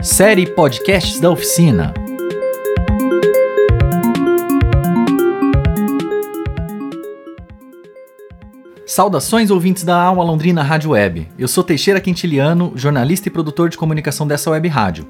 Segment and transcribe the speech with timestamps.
[0.00, 1.92] Série Podcasts da Oficina.
[8.86, 11.28] Saudações ouvintes da Alma Londrina Rádio Web.
[11.36, 15.04] Eu sou Teixeira Quintiliano, jornalista e produtor de comunicação dessa web rádio.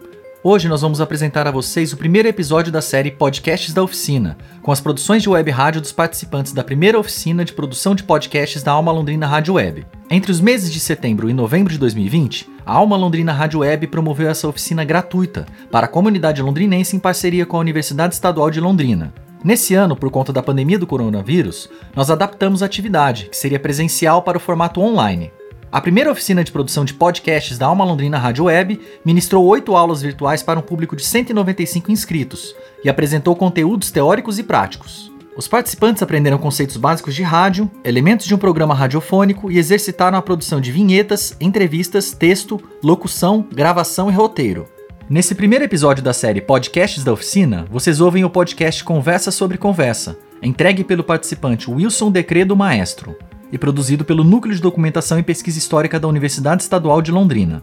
[0.50, 4.72] Hoje nós vamos apresentar a vocês o primeiro episódio da série Podcasts da Oficina, com
[4.72, 8.72] as produções de web rádio dos participantes da primeira oficina de produção de podcasts da
[8.72, 9.86] Alma Londrina Rádio Web.
[10.11, 14.30] Entre os meses de setembro e novembro de 2020, a Alma Londrina Rádio Web promoveu
[14.30, 19.12] essa oficina gratuita para a comunidade londrinense em parceria com a Universidade Estadual de Londrina.
[19.44, 24.22] Nesse ano, por conta da pandemia do coronavírus, nós adaptamos a atividade, que seria presencial,
[24.22, 25.30] para o formato online.
[25.71, 30.00] A primeira oficina de produção de podcasts da Alma Londrina Rádio Web ministrou oito aulas
[30.00, 35.12] virtuais para um público de 195 inscritos e apresentou conteúdos teóricos e práticos.
[35.36, 40.23] Os participantes aprenderam conceitos básicos de rádio, elementos de um programa radiofônico e exercitaram a
[40.23, 44.67] produção de vinhetas, entrevistas, texto, locução, gravação e roteiro.
[45.09, 50.17] Nesse primeiro episódio da série Podcasts da Oficina, vocês ouvem o podcast Conversa sobre Conversa,
[50.42, 53.14] entregue pelo participante Wilson Decredo Maestro
[53.51, 57.63] e produzido pelo Núcleo de Documentação e Pesquisa Histórica da Universidade Estadual de Londrina.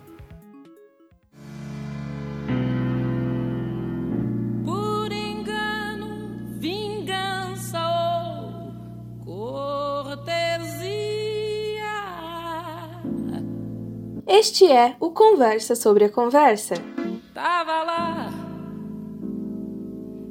[4.64, 7.80] Por engano, vingança
[9.26, 9.54] ou
[10.06, 10.86] cortesia.
[14.28, 16.76] Este é o Conversa sobre a Conversa.
[17.34, 18.30] Tava lá,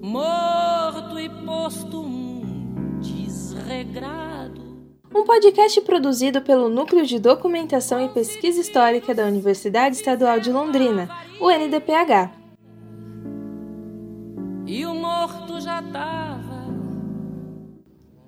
[0.03, 4.64] morto e posto um desregrado.
[5.15, 11.09] Um podcast produzido pelo Núcleo de Documentação e Pesquisa Histórica da Universidade Estadual de Londrina,
[11.41, 12.33] o NDPH.
[14.67, 16.65] E o morto já tava.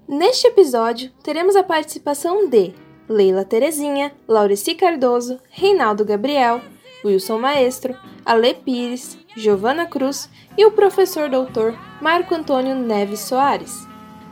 [0.06, 2.72] Neste episódio, teremos a participação de
[3.08, 6.60] Leila Terezinha, Laureci Cardoso, Reinaldo Gabriel,
[7.04, 13.85] Wilson Maestro, Ale Pires, Giovana Cruz e o professor doutor Marco Antônio Neves Soares.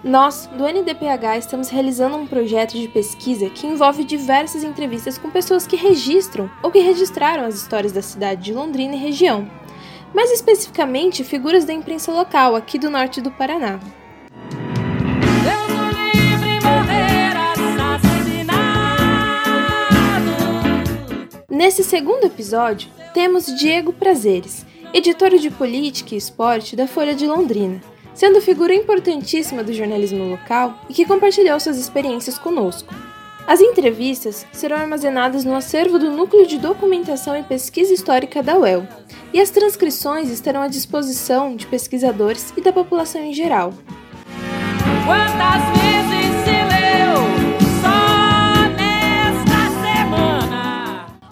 [0.04, 5.66] Nós, do NDPH, estamos realizando um projeto de pesquisa que envolve diversas entrevistas com pessoas
[5.66, 9.50] que registram ou que registraram as histórias da cidade de Londrina e região,
[10.12, 13.80] mais especificamente figuras da imprensa local aqui do norte do Paraná.
[21.48, 27.80] Nesse segundo episódio, temos Diego Prazeres, editor de política e esporte da Folha de Londrina,
[28.14, 32.94] sendo figura importantíssima do jornalismo local e que compartilhou suas experiências conosco.
[33.46, 38.86] As entrevistas serão armazenadas no acervo do Núcleo de Documentação e Pesquisa Histórica da UEL,
[39.34, 43.74] e as transcrições estarão à disposição de pesquisadores e da população em geral.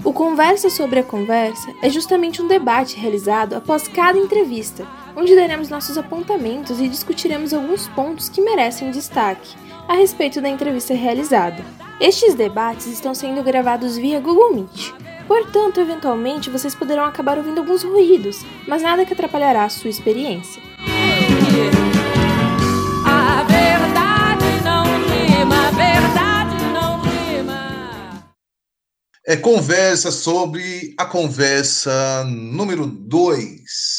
[0.05, 4.87] O Conversa sobre a Conversa é justamente um debate realizado após cada entrevista,
[5.17, 9.57] onde daremos nossos apontamentos e discutiremos alguns pontos que merecem destaque
[9.89, 11.65] a respeito da entrevista realizada.
[12.01, 14.93] Estes debates estão sendo gravados via Google Meet.
[15.27, 20.63] Portanto, eventualmente vocês poderão acabar ouvindo alguns ruídos, mas nada que atrapalhará a sua experiência.
[23.07, 28.35] A verdade não rima, a verdade não rima.
[29.27, 33.92] É conversa sobre a conversa número 2.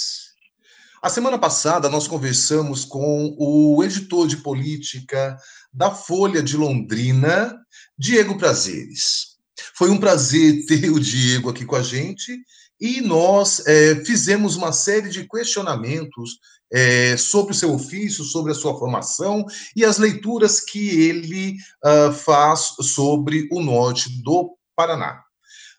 [1.04, 5.36] A semana passada nós conversamos com o editor de política
[5.74, 7.54] da Folha de Londrina,
[7.98, 9.36] Diego Prazeres.
[9.76, 12.40] Foi um prazer ter o Diego aqui com a gente
[12.80, 16.40] e nós eh, fizemos uma série de questionamentos
[16.72, 22.14] eh, sobre o seu ofício, sobre a sua formação e as leituras que ele ah,
[22.14, 25.22] faz sobre o norte do Paraná.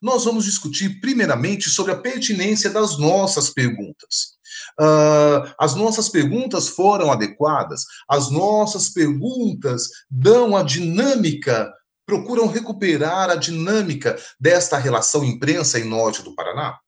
[0.03, 4.35] Nós vamos discutir primeiramente sobre a pertinência das nossas perguntas.
[4.79, 11.73] Ah, as nossas perguntas foram adequadas, as nossas perguntas dão a dinâmica,
[12.07, 16.79] procuram recuperar a dinâmica desta relação imprensa e norte do Paraná?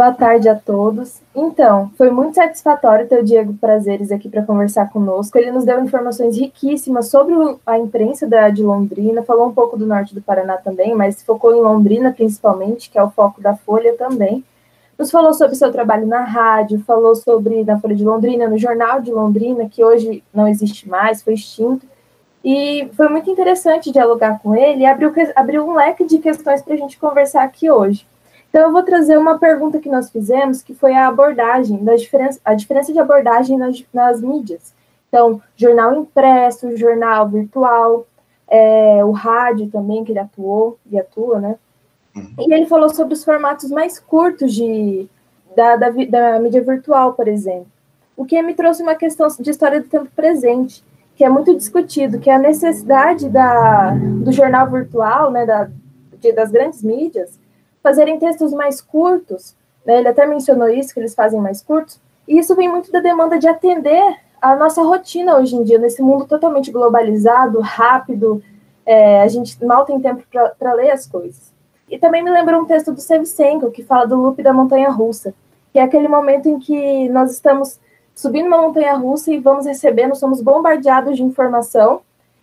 [0.00, 1.20] Boa tarde a todos.
[1.36, 5.36] Então, foi muito satisfatório ter o Diego Prazeres aqui para conversar conosco.
[5.36, 7.34] Ele nos deu informações riquíssimas sobre
[7.66, 11.54] a imprensa da, de Londrina, falou um pouco do norte do Paraná também, mas focou
[11.54, 14.42] em Londrina principalmente, que é o foco da Folha também.
[14.98, 19.02] Nos falou sobre seu trabalho na rádio, falou sobre na Folha de Londrina, no Jornal
[19.02, 21.86] de Londrina, que hoje não existe mais, foi extinto.
[22.42, 26.72] E foi muito interessante dialogar com ele e abriu, abriu um leque de questões para
[26.72, 28.08] a gente conversar aqui hoje.
[28.50, 32.40] Então, eu vou trazer uma pergunta que nós fizemos, que foi a abordagem, da diferença,
[32.44, 34.74] a diferença de abordagem nas, nas mídias.
[35.08, 38.06] Então, jornal impresso, jornal virtual,
[38.48, 41.56] é, o rádio também, que ele atuou e atua, né?
[42.14, 42.34] Uhum.
[42.40, 45.08] E ele falou sobre os formatos mais curtos de,
[45.54, 47.68] da, da, da mídia virtual, por exemplo.
[48.16, 50.84] O que me trouxe uma questão de história do tempo presente,
[51.16, 55.68] que é muito discutido, que é a necessidade da, do jornal virtual, né, da,
[56.18, 57.39] de, das grandes mídias,
[57.82, 59.54] fazerem textos mais curtos,
[59.84, 63.00] né, ele até mencionou isso, que eles fazem mais curtos, e isso vem muito da
[63.00, 68.42] demanda de atender a nossa rotina hoje em dia, nesse mundo totalmente globalizado, rápido,
[68.86, 70.22] é, a gente mal tem tempo
[70.58, 71.52] para ler as coisas.
[71.88, 75.34] E também me lembrou um texto do Sevchenko, que fala do loop da montanha russa,
[75.72, 77.78] que é aquele momento em que nós estamos
[78.14, 82.00] subindo uma montanha russa e vamos recebendo, somos bombardeados de informação,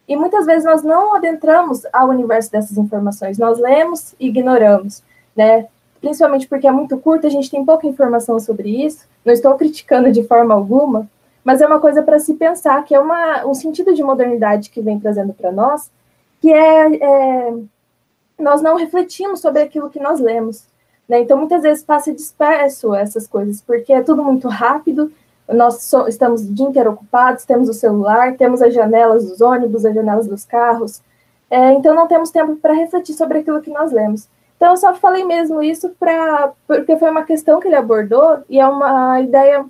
[0.08, 5.04] e muitas vezes nós não adentramos ao universo dessas informações, nós lemos e ignoramos
[5.38, 5.68] né?
[6.02, 9.08] Principalmente porque é muito curto, a gente tem pouca informação sobre isso.
[9.24, 11.08] Não estou criticando de forma alguma,
[11.44, 14.82] mas é uma coisa para se pensar, que é uma, um sentido de modernidade que
[14.82, 15.92] vem trazendo para nós,
[16.42, 17.54] que é, é,
[18.38, 20.66] nós não refletimos sobre aquilo que nós lemos.
[21.08, 21.22] Né?
[21.22, 25.12] Então, muitas vezes passa disperso essas coisas, porque é tudo muito rápido,
[25.48, 29.86] nós so, estamos o dia inteiro ocupados, temos o celular, temos as janelas dos ônibus,
[29.86, 31.02] as janelas dos carros,
[31.50, 34.28] é, então não temos tempo para refletir sobre aquilo que nós lemos.
[34.58, 38.60] Então, eu só falei mesmo isso pra, porque foi uma questão que ele abordou e
[38.60, 39.64] é uma ideia,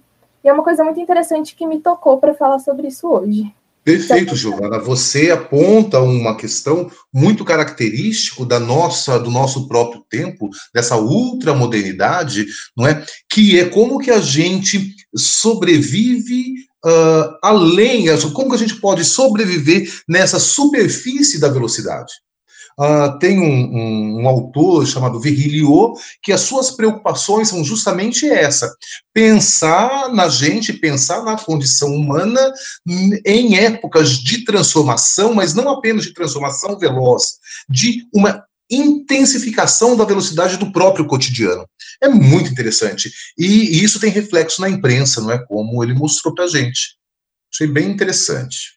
[0.44, 3.54] e é uma coisa muito interessante que me tocou para falar sobre isso hoje.
[3.88, 4.80] Perfeito, Giovana.
[4.80, 12.86] Você aponta uma questão muito característico da nossa, do nosso próprio tempo, dessa ultramodernidade, não
[12.86, 13.06] é?
[13.30, 16.54] Que é como que a gente sobrevive
[16.86, 22.12] uh, além, como que a gente pode sobreviver nessa superfície da velocidade.
[22.80, 28.72] Uh, tem um, um, um, autor chamado Virgilio que as suas preocupações são justamente essa:
[29.12, 32.54] pensar na gente, pensar na condição humana
[33.26, 37.24] em épocas de transformação, mas não apenas de transformação veloz,
[37.68, 41.68] de uma intensificação da velocidade do próprio cotidiano.
[42.02, 43.12] É muito interessante.
[43.38, 45.40] E, e isso tem reflexo na imprensa, não é?
[45.40, 46.96] Como ele mostrou para a gente.
[47.52, 48.77] Achei bem interessante.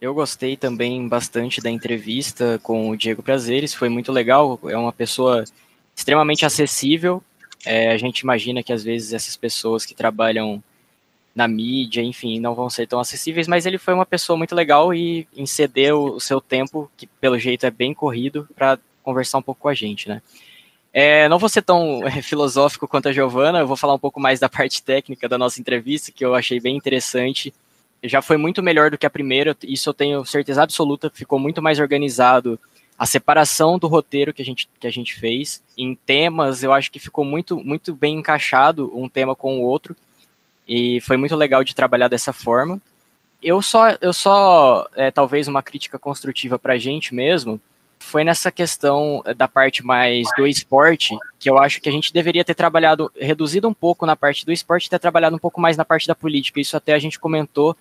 [0.00, 4.58] Eu gostei também bastante da entrevista com o Diego Prazeres, foi muito legal.
[4.64, 5.44] É uma pessoa
[5.94, 7.22] extremamente acessível.
[7.66, 10.62] É, a gente imagina que às vezes essas pessoas que trabalham
[11.34, 14.94] na mídia, enfim, não vão ser tão acessíveis, mas ele foi uma pessoa muito legal
[14.94, 19.60] e cedeu o seu tempo, que pelo jeito é bem corrido, para conversar um pouco
[19.60, 20.22] com a gente, né?
[20.92, 24.18] É, não vou ser tão é, filosófico quanto a Giovana, eu vou falar um pouco
[24.18, 27.52] mais da parte técnica da nossa entrevista, que eu achei bem interessante
[28.02, 31.60] já foi muito melhor do que a primeira, isso eu tenho certeza absoluta, ficou muito
[31.60, 32.58] mais organizado.
[32.98, 36.90] A separação do roteiro que a gente, que a gente fez em temas, eu acho
[36.90, 39.96] que ficou muito, muito bem encaixado um tema com o outro,
[40.68, 42.80] e foi muito legal de trabalhar dessa forma.
[43.42, 47.60] Eu só, eu só é, talvez uma crítica construtiva para a gente mesmo,
[48.00, 52.44] foi nessa questão da parte mais do esporte, que eu acho que a gente deveria
[52.44, 55.84] ter trabalhado, reduzido um pouco na parte do esporte ter trabalhado um pouco mais na
[55.84, 56.60] parte da política.
[56.60, 57.76] Isso até a gente comentou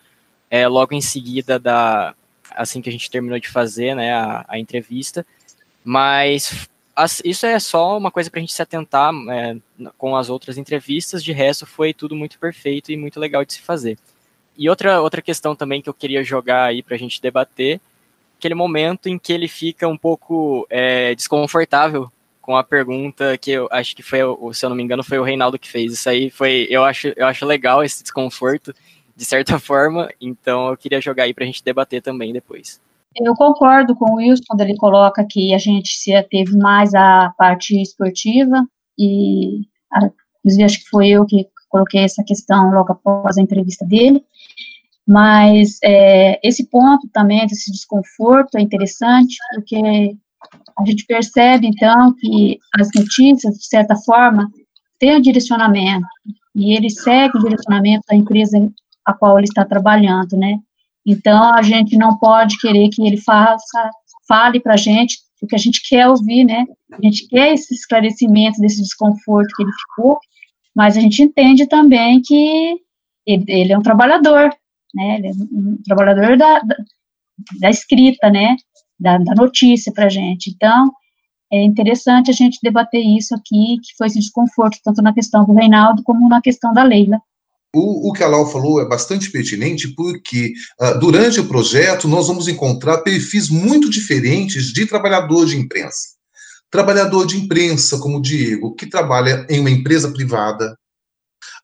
[0.50, 2.14] é, logo em seguida da
[2.56, 5.26] assim que a gente terminou de fazer né, a, a entrevista.
[5.84, 9.56] Mas as, isso é só uma coisa para a gente se atentar é,
[9.98, 11.24] com as outras entrevistas.
[11.24, 13.98] De resto, foi tudo muito perfeito e muito legal de se fazer.
[14.58, 17.80] E outra, outra questão também que eu queria jogar aí para a gente debater,
[18.38, 23.70] aquele momento em que ele fica um pouco é, desconfortável com a pergunta que eu
[23.72, 24.20] acho que foi,
[24.54, 25.94] se eu não me engano, foi o Reinaldo que fez.
[25.94, 28.76] Isso aí foi, eu acho, eu acho legal esse desconforto
[29.20, 32.82] de certa forma, então eu queria jogar aí para a gente debater também depois.
[33.16, 37.34] Eu concordo com o Wilson quando ele coloca que a gente se ateve mais à
[37.38, 38.66] parte esportiva
[38.98, 39.62] e,
[40.40, 44.24] inclusive, acho que foi eu que coloquei essa questão logo após a entrevista dele,
[45.06, 50.16] mas é, esse ponto também desse desconforto é interessante porque
[50.78, 54.50] a gente percebe então que as notícias, de certa forma,
[54.98, 56.08] têm um direcionamento
[56.56, 58.58] e ele segue o direcionamento da empresa
[59.10, 60.60] a qual ele está trabalhando, né?
[61.06, 63.90] Então, a gente não pode querer que ele faça,
[64.28, 66.66] fale para a gente o que a gente quer ouvir, né?
[66.92, 70.20] A gente quer esse esclarecimento desse desconforto que ele ficou,
[70.76, 72.76] mas a gente entende também que
[73.26, 74.54] ele, ele é um trabalhador,
[74.94, 75.18] né?
[75.18, 76.76] Ele é um trabalhador da, da,
[77.62, 78.56] da escrita, né?
[79.00, 80.50] Da, da notícia para a gente.
[80.50, 80.92] Então,
[81.52, 85.54] é interessante a gente debater isso aqui, que foi esse desconforto, tanto na questão do
[85.54, 87.20] Reinaldo como na questão da Leila.
[87.74, 92.28] O, o, que a Lau falou é bastante pertinente, porque uh, durante o projeto nós
[92.28, 96.10] vamos encontrar perfis muito diferentes de trabalhador de imprensa.
[96.72, 100.76] Trabalhador de imprensa, como o Diego, que trabalha em uma empresa privada.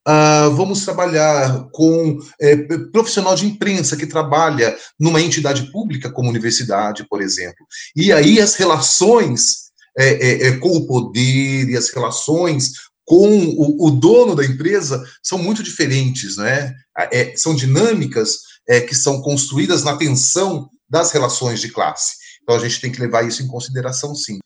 [0.08, 2.56] Uh, vamos trabalhar com é,
[2.92, 7.66] profissional de imprensa que trabalha numa entidade pública, como universidade, por exemplo.
[7.96, 9.66] E aí as relações
[9.98, 12.74] é, é, é com o poder e as relações
[13.06, 16.74] com o, o, dono da empresa são muito diferentes, né?
[17.12, 22.16] É, são dinâmicas é, que são construídas na tensão das relações de classe.
[22.42, 24.40] Então a gente tem que levar isso em consideração, sim.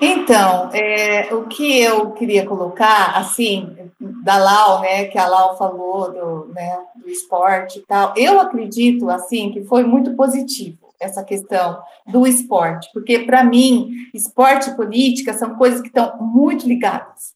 [0.00, 3.76] Então, é, o que eu queria colocar, assim,
[4.24, 9.08] da Lau, né, que a Lau falou do, né, do esporte e tal, eu acredito,
[9.08, 15.34] assim, que foi muito positivo essa questão do esporte, porque, para mim, esporte e política
[15.34, 17.32] são coisas que estão muito ligadas.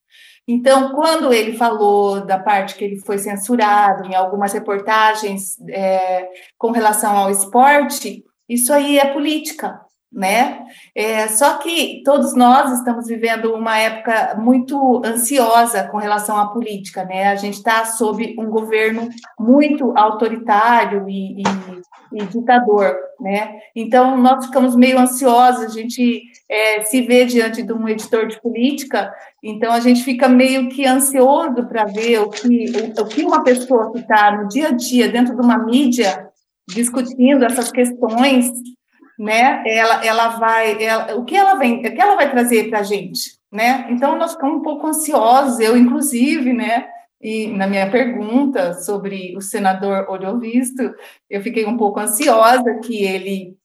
[0.49, 6.71] Então, quando ele falou da parte que ele foi censurado em algumas reportagens é, com
[6.71, 9.81] relação ao esporte, isso aí é política,
[10.13, 10.65] né?
[10.95, 17.05] É, só que todos nós estamos vivendo uma época muito ansiosa com relação à política,
[17.05, 17.27] né?
[17.27, 21.45] A gente está sob um governo muito autoritário e, e,
[22.13, 23.59] e, ditador, né?
[23.75, 28.41] Então nós ficamos meio ansiosos, a gente é, se vê diante de um editor de
[28.41, 29.13] política,
[29.43, 32.67] então a gente fica meio que ansioso para ver o que,
[32.99, 36.29] o, o que uma pessoa que está no dia a dia dentro de uma mídia
[36.69, 38.51] discutindo essas questões
[39.19, 39.63] né?
[39.67, 42.83] Ela, ela vai, ela, o que ela vem, o que ela vai trazer para a
[42.83, 43.87] gente, né?
[43.91, 46.87] Então nós ficamos um pouco ansiosos, eu inclusive, né?
[47.21, 50.95] E na minha pergunta sobre o senador Olho Visto,
[51.31, 53.57] eu fiquei um pouco ansiosa que ele,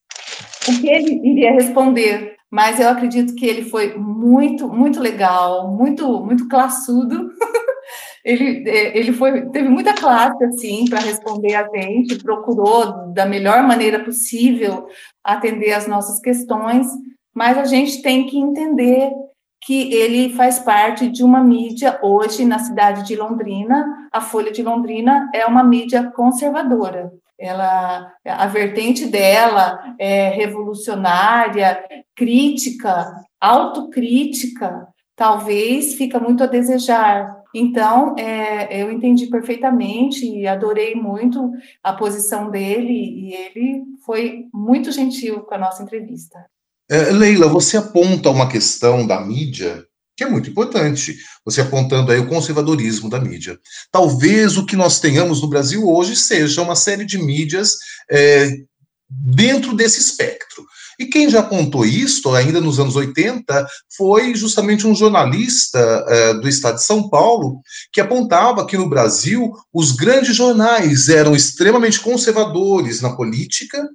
[0.70, 6.20] o que ele iria responder, mas eu acredito que ele foi muito, muito legal, muito,
[6.20, 7.32] muito classudo.
[8.26, 13.64] ele, é, ele foi, teve muita classe, assim, para responder a gente, procurou da melhor
[13.64, 14.86] maneira possível
[15.24, 16.88] atender as nossas questões,
[17.34, 19.10] mas a gente tem que entender
[19.64, 24.10] que ele faz parte de uma mídia hoje na cidade de Londrina.
[24.12, 27.12] A Folha de Londrina é uma mídia conservadora.
[27.42, 31.84] Ela, a vertente dela é revolucionária,
[32.16, 37.42] crítica, autocrítica, talvez fica muito a desejar.
[37.54, 41.52] Então, é, eu entendi perfeitamente e adorei muito
[41.84, 46.46] a posição dele, e ele foi muito gentil com a nossa entrevista.
[46.90, 49.84] É, Leila, você aponta uma questão da mídia
[50.22, 51.18] que é muito importante.
[51.44, 53.58] Você apontando aí o conservadorismo da mídia.
[53.92, 57.76] Talvez o que nós tenhamos no Brasil hoje seja uma série de mídias
[58.10, 58.52] é,
[59.10, 60.64] dentro desse espectro.
[61.00, 66.48] E quem já apontou isso, ainda nos anos 80, foi justamente um jornalista é, do
[66.48, 67.60] estado de São Paulo,
[67.92, 73.90] que apontava que no Brasil os grandes jornais eram extremamente conservadores na política,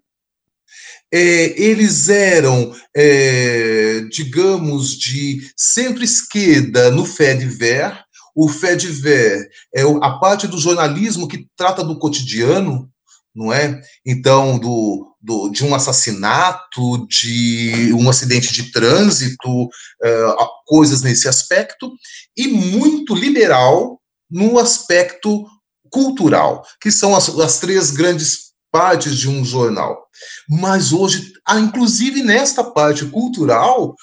[1.12, 8.04] é, eles eram, é, digamos, de centro-esquerda no Fediver.
[8.34, 12.90] O Fediver é a parte do jornalismo que trata do cotidiano,
[13.34, 13.80] não é?
[14.04, 21.92] Então, do, do, de um assassinato, de um acidente de trânsito, uh, coisas nesse aspecto,
[22.36, 25.46] e muito liberal no aspecto
[25.90, 28.45] cultural, que são as, as três grandes
[28.76, 30.06] partes de um jornal.
[30.46, 33.94] Mas hoje, ah, inclusive nesta parte cultural,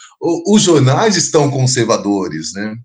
[0.48, 2.76] os jornais estão conservadores, né?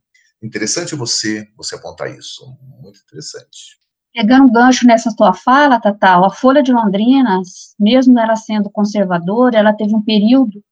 [0.42, 2.44] Interessante você você apontar isso,
[2.82, 3.78] muito interessante.
[4.12, 7.40] Pegando gancho nessa tua fala, Tatal, a Folha de Londrina,
[7.80, 10.62] mesmo ela sendo conservadora, ela teve um período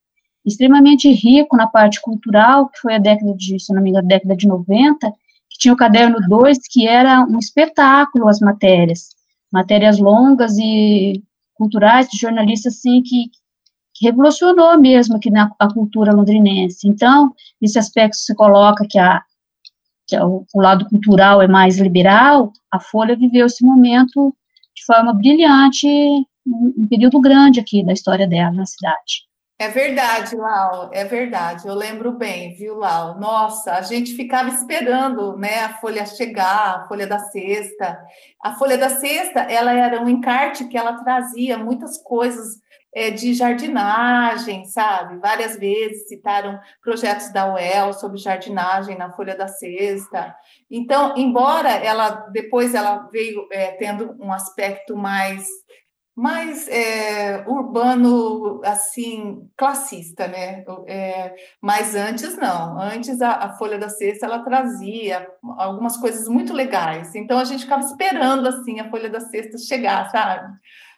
[0.45, 4.35] extremamente rico na parte cultural, que foi a década de, se não me engano, década
[4.35, 5.11] de 90,
[5.49, 9.16] que tinha o caderno 2, que era um espetáculo as matérias,
[9.51, 11.23] matérias longas e
[11.55, 13.29] culturais de jornalistas, assim, que,
[13.95, 16.87] que revolucionou mesmo aqui na a cultura londrinense.
[16.87, 19.21] Então, nesse aspecto se coloca que a
[20.07, 24.33] que é o, o lado cultural é mais liberal, a Folha viveu esse momento
[24.73, 29.26] de forma brilhante, um, um período grande aqui da história dela na cidade.
[29.59, 31.67] É verdade, Lau, é verdade.
[31.67, 33.19] Eu lembro bem, viu, Lau?
[33.19, 37.99] Nossa, a gente ficava esperando, né, a folha chegar, a folha da sexta.
[38.43, 42.61] A folha da sexta, ela era um encarte que ela trazia muitas coisas
[42.93, 45.17] é, de jardinagem, sabe?
[45.17, 50.35] Várias vezes citaram projetos da UEL sobre jardinagem na Folha da Sexta.
[50.69, 55.47] Então, embora ela depois ela veio é, tendo um aspecto mais
[56.17, 60.65] mais é, urbano, assim, classista, né?
[60.87, 62.81] É, mas antes não.
[62.81, 65.27] Antes a, a, Folha da Sexta ela trazia
[65.59, 67.13] algumas coisas muito legais.
[67.13, 70.51] Então a gente ficava esperando assim a Folha da Sexta chegar, sabe?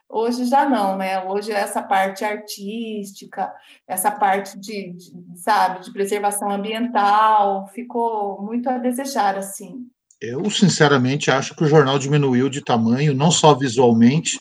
[0.08, 1.22] Hoje já não, né?
[1.26, 3.52] Hoje essa parte artística,
[3.86, 9.86] essa parte de, de sabe, de preservação ambiental ficou muito a desejar, assim.
[10.22, 14.40] Eu sinceramente acho que o jornal diminuiu de tamanho, não só visualmente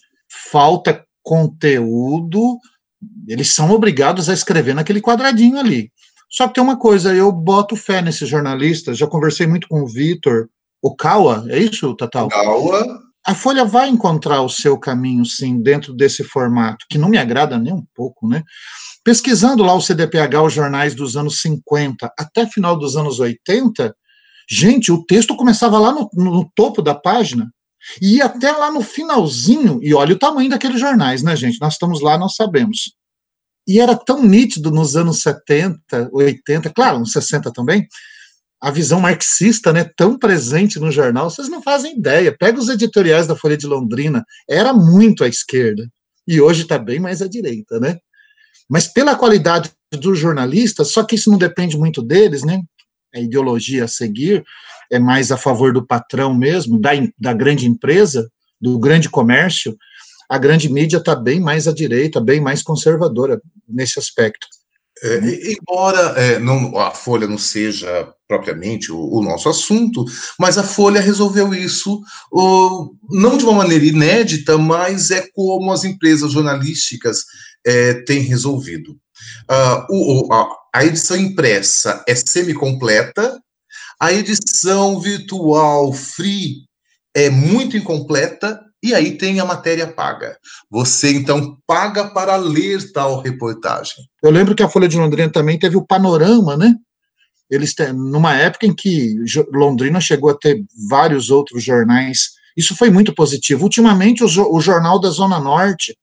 [0.51, 2.59] falta conteúdo,
[3.27, 5.91] eles são obrigados a escrever naquele quadradinho ali.
[6.31, 9.87] Só que tem uma coisa, eu boto fé nesses jornalistas, já conversei muito com o
[9.87, 10.49] Vitor,
[10.83, 12.29] o Kawa, é isso, Tatal?
[12.29, 13.01] Kawa.
[13.27, 17.59] A Folha vai encontrar o seu caminho, sim, dentro desse formato, que não me agrada
[17.59, 18.43] nem um pouco, né?
[19.05, 23.95] Pesquisando lá o CDPH, os jornais dos anos 50 até final dos anos 80,
[24.49, 27.51] gente, o texto começava lá no, no topo da página,
[28.01, 31.61] e até lá no finalzinho, e olha o tamanho daqueles jornais, né, gente?
[31.61, 32.93] Nós estamos lá, nós sabemos.
[33.67, 37.87] E era tão nítido nos anos 70, 80, claro, nos 60 também,
[38.61, 42.37] a visão marxista, né, tão presente no jornal, vocês não fazem ideia.
[42.37, 45.89] Pega os editoriais da Folha de Londrina, era muito à esquerda,
[46.27, 47.99] e hoje está bem mais à direita, né?
[48.69, 52.61] Mas pela qualidade dos jornalistas, só que isso não depende muito deles, né?
[53.15, 54.45] A ideologia a seguir,
[54.91, 58.31] é mais a favor do patrão mesmo, da, da grande empresa,
[58.61, 59.77] do grande comércio,
[60.29, 64.47] a grande mídia está bem mais à direita, bem mais conservadora nesse aspecto.
[65.03, 70.05] É, embora é, não, a Folha não seja propriamente o, o, nosso assunto,
[70.39, 72.03] mas a Folha resolveu isso
[72.33, 77.25] o, não de uma maneira inédita, mas é como as empresas jornalísticas
[77.65, 78.99] é, têm resolvido.
[79.51, 83.41] Uh, o, a, a edição impressa é semi-completa,
[84.01, 86.65] a edição virtual free
[87.15, 90.39] é muito incompleta e aí tem a matéria paga.
[90.71, 94.05] Você então paga para ler tal reportagem.
[94.23, 96.77] Eu lembro que a Folha de Londrina também teve o panorama, né?
[97.51, 99.17] Eles têm, numa época em que
[99.53, 102.31] Londrina chegou a ter vários outros jornais.
[102.57, 103.65] Isso foi muito positivo.
[103.65, 105.97] Ultimamente, o, o jornal da Zona Norte,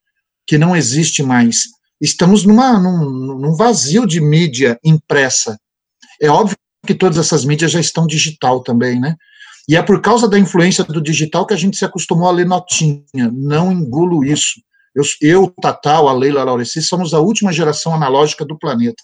[0.45, 1.63] que não existe mais,
[2.01, 5.57] estamos numa, num, num vazio de mídia impressa.
[6.19, 9.15] É óbvio que todas essas mídias já estão digital também, né?
[9.67, 12.45] E é por causa da influência do digital que a gente se acostumou a ler
[12.45, 13.31] notinha.
[13.33, 14.61] Não engulo isso.
[14.93, 19.03] Eu, eu Tatal, a Leila, a Laureci, somos a última geração analógica do planeta.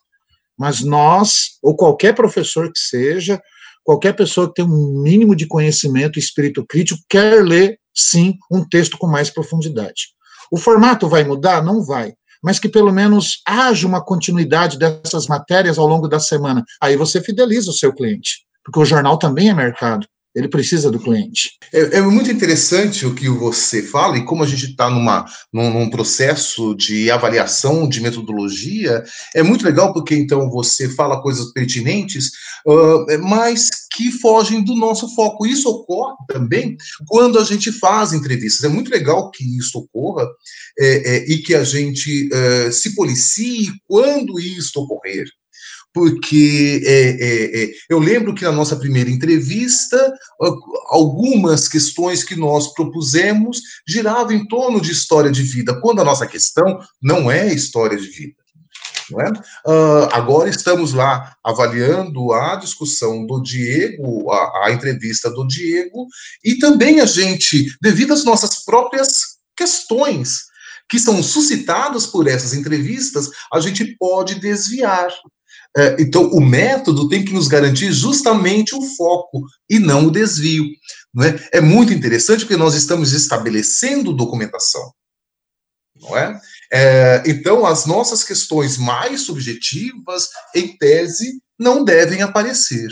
[0.58, 3.42] Mas nós, ou qualquer professor que seja,
[3.84, 8.98] qualquer pessoa que tem um mínimo de conhecimento, espírito crítico, quer ler, sim, um texto
[8.98, 10.10] com mais profundidade.
[10.52, 11.64] O formato vai mudar?
[11.64, 16.64] Não vai mas que pelo menos haja uma continuidade dessas matérias ao longo da semana.
[16.82, 20.08] Aí você fideliza o seu cliente, porque o jornal também é mercado.
[20.36, 21.52] Ele precisa do cliente.
[21.74, 25.06] É, é, muito interessante o que você fala, e como a gente está num,
[25.52, 29.04] num processo de avaliação de metodologia,
[29.36, 32.32] é muito legal porque então você fala coisas pertinentes,
[32.66, 35.46] uh, mas que fogem do nosso foco.
[35.46, 38.64] Isso ocorre também quando a gente faz entrevistas.
[38.64, 40.28] É muito legal que isso ocorra
[40.80, 45.26] é, é, e que a gente uh, se policie quando isso ocorrer
[45.94, 50.14] porque é, é, é, eu lembro que na nossa primeira entrevista,
[50.88, 56.26] algumas questões que nós propusemos giravam em torno de história de vida, quando a nossa
[56.26, 58.42] questão não é história de vida.
[59.20, 59.70] É?
[59.70, 66.08] Uh, agora estamos lá avaliando a discussão do Diego, a, a entrevista do Diego,
[66.42, 70.44] e também a gente, devido às nossas próprias questões
[70.90, 75.10] que são suscitadas por essas entrevistas, a gente pode desviar
[76.00, 80.66] então, o método tem que nos garantir justamente o foco e não o desvio.
[81.14, 81.36] Não é?
[81.54, 84.92] é muito interessante porque nós estamos estabelecendo documentação.
[86.02, 86.40] Não é?
[86.72, 87.24] é?
[87.26, 92.90] Então, as nossas questões mais subjetivas, em tese, não devem aparecer.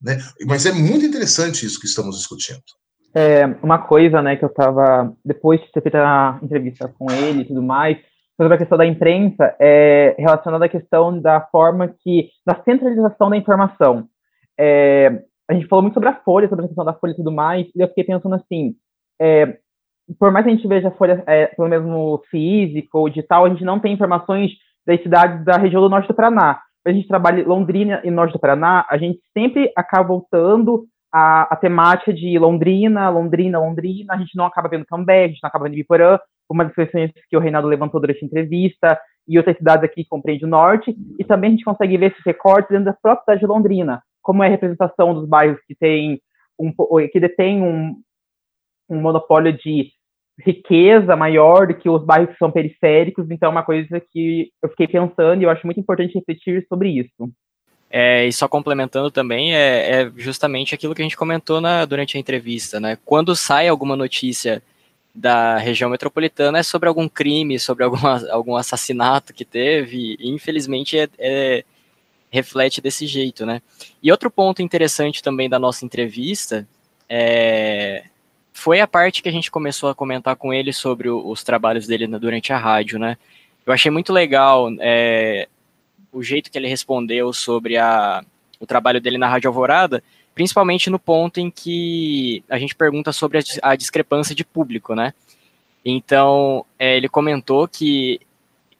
[0.00, 0.18] Né?
[0.46, 2.62] Mas é muito interessante isso que estamos discutindo.
[3.14, 7.42] É, uma coisa né, que eu estava, depois de ter feito a entrevista com ele
[7.42, 7.98] e tudo mais,
[8.36, 13.36] sobre a questão da imprensa é relacionada à questão da forma que, da centralização da
[13.36, 14.06] informação.
[14.58, 17.32] É, a gente falou muito sobre a Folha, sobre a questão da Folha e tudo
[17.32, 18.74] mais, e eu fiquei pensando assim,
[19.20, 19.58] é,
[20.18, 23.48] por mais que a gente veja a Folha é, pelo mesmo físico ou digital, a
[23.48, 24.52] gente não tem informações
[24.86, 26.60] das cidades da região do norte do Paraná.
[26.86, 31.42] A gente trabalha em Londrina e norte do Paraná, a gente sempre acaba voltando a,
[31.54, 35.48] a, temática de Londrina, Londrina, Londrina, a gente não acaba vendo Cambé, a gente não
[35.48, 39.56] acaba vendo Ibiporã, como as questões que o Reinaldo levantou durante a entrevista, e outras
[39.56, 42.86] cidades aqui que compreende o norte, e também a gente consegue ver esses recortes dentro
[42.86, 46.20] da própria cidade de Londrina, como é a representação dos bairros que tem
[46.58, 46.72] um,
[47.10, 47.96] que detém um,
[48.88, 49.90] um monopólio de
[50.44, 54.68] riqueza maior do que os bairros que são periféricos, então é uma coisa que eu
[54.68, 57.30] fiquei pensando e eu acho muito importante refletir sobre isso.
[57.88, 62.16] É, e só complementando também, é, é, justamente aquilo que a gente comentou na, durante
[62.16, 62.98] a entrevista, né?
[63.04, 64.62] Quando sai alguma notícia
[65.16, 70.98] da região metropolitana é sobre algum crime, sobre alguma, algum assassinato que teve, e infelizmente
[70.98, 71.64] é, é,
[72.30, 73.62] reflete desse jeito, né?
[74.02, 76.68] E outro ponto interessante também da nossa entrevista
[77.08, 78.04] é,
[78.52, 81.86] foi a parte que a gente começou a comentar com ele sobre o, os trabalhos
[81.86, 83.16] dele durante a rádio, né?
[83.64, 85.48] Eu achei muito legal é,
[86.12, 88.22] o jeito que ele respondeu sobre a,
[88.60, 90.02] o trabalho dele na Rádio Alvorada,
[90.36, 95.14] principalmente no ponto em que a gente pergunta sobre a, discrepância de público, né?
[95.82, 98.20] Então, é, ele comentou que,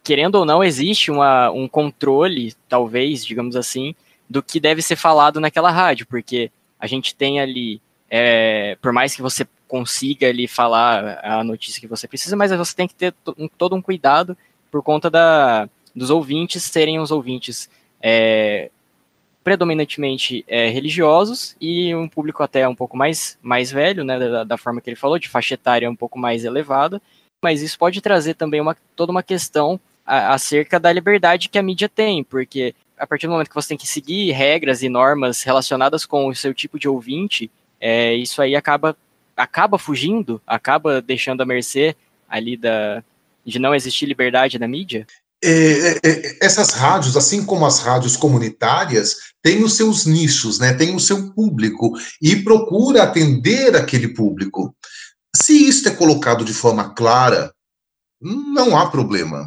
[0.04, 3.94] querendo ou não, existe uma, um controle, talvez, digamos assim,
[4.28, 9.16] do que deve ser falado naquela rádio, porque a gente tem ali, é, por mais
[9.16, 13.14] que você consiga ali falar a notícia que você precisa, mas você tem que ter
[13.56, 14.36] todo um cuidado
[14.70, 17.70] por conta da, dos ouvintes serem os ouvintes
[18.02, 18.70] é,
[19.46, 24.56] predominantemente é, religiosos e um público até um pouco mais, mais velho, né, da, da,
[24.58, 27.00] forma que ele falou, de faixa etária um pouco mais elevada,
[27.40, 31.62] mas isso pode trazer também uma, toda uma questão a, acerca da liberdade que a
[31.62, 35.44] mídia tem, porque a partir do momento que você tem que seguir regras e normas
[35.44, 37.48] relacionadas com o seu tipo de ouvinte,
[37.80, 38.96] é, isso aí acaba,
[39.36, 41.94] acaba fugindo, acaba deixando a mercê
[42.28, 43.00] ali da,
[43.44, 45.06] de não existir liberdade na mídia?
[45.44, 50.72] É, é, é, essas rádios, assim como as rádios comunitárias, têm os seus nichos, né,
[50.72, 54.74] têm o seu público e procura atender aquele público.
[55.34, 57.52] Se isso é colocado de forma clara,
[58.20, 59.46] não há problema,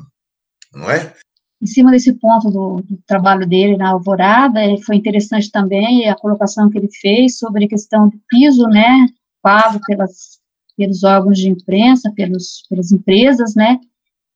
[0.72, 1.16] não é?
[1.62, 6.70] Em cima desse ponto do, do trabalho dele na Alvorada, foi interessante também a colocação
[6.70, 9.08] que ele fez sobre a questão do piso, né,
[9.42, 10.40] pago pelas,
[10.78, 13.80] pelos órgãos de imprensa, pelos, pelas empresas, né,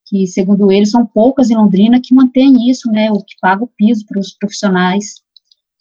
[0.05, 3.71] que, segundo ele, são poucas em Londrina que mantêm isso, né, o que paga o
[3.77, 5.21] piso para os profissionais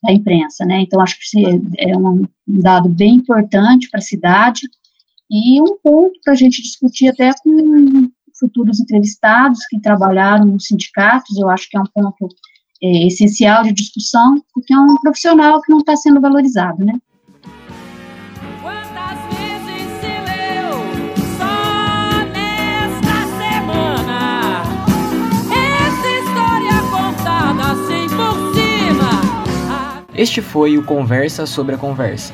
[0.02, 1.44] da imprensa, né, então acho que
[1.78, 4.62] é um dado bem importante para a cidade
[5.30, 11.38] e um ponto para a gente discutir até com futuros entrevistados que trabalharam nos sindicatos,
[11.38, 12.28] eu acho que é um ponto
[12.82, 16.94] é, essencial de discussão, porque é um profissional que não está sendo valorizado, né.
[30.22, 32.32] Este foi o Conversa sobre a Conversa.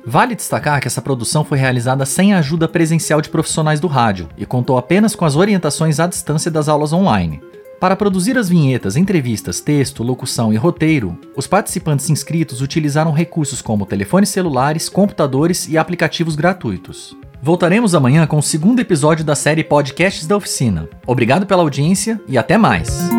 [0.06, 4.30] Vale destacar que essa produção foi realizada sem a ajuda presencial de profissionais do rádio
[4.38, 7.42] e contou apenas com as orientações à distância das aulas online.
[7.82, 13.86] Para produzir as vinhetas, entrevistas, texto, locução e roteiro, os participantes inscritos utilizaram recursos como
[13.86, 17.14] telefones celulares, computadores e aplicativos gratuitos.
[17.41, 20.89] Voltaremos amanhã com o segundo episódio da série Podcasts da Oficina.
[21.08, 23.10] Obrigado pela audiência e até mais!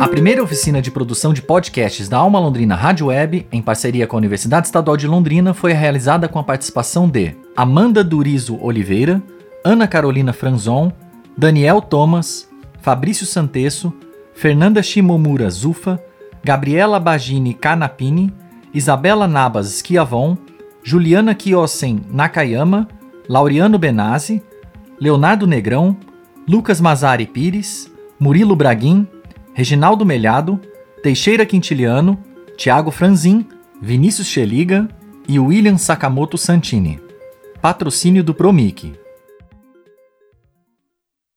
[0.00, 4.16] A primeira oficina de produção de podcasts da Alma Londrina Rádio Web, em parceria com
[4.16, 9.22] a Universidade Estadual de Londrina, foi realizada com a participação de Amanda Durizo Oliveira,
[9.62, 10.90] Ana Carolina Franzon,
[11.36, 12.48] Daniel Thomas,
[12.80, 13.92] Fabrício Santesso,
[14.34, 16.02] Fernanda Shimomura Zufa,
[16.42, 18.32] Gabriela Bagini Canapini,
[18.72, 20.36] Isabela Nabas Schiavon,
[20.84, 22.86] Juliana Kiosen Nakayama,
[23.26, 24.42] Laureano Benazzi,
[25.00, 25.96] Leonardo Negrão,
[26.46, 29.08] Lucas Mazari Pires, Murilo Braguin,
[29.54, 30.60] Reginaldo Melhado,
[31.02, 32.18] Teixeira Quintiliano,
[32.58, 33.46] Tiago Franzin,
[33.80, 34.86] Vinícius Cheliga
[35.26, 37.00] e William Sakamoto Santini.
[37.62, 39.03] Patrocínio do Promic.